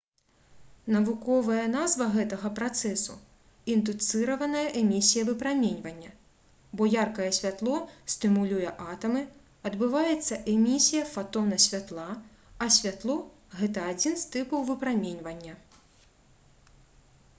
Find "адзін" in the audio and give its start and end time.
13.93-14.17